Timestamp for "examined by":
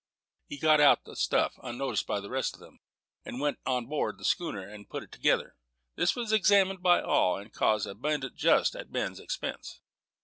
6.33-7.01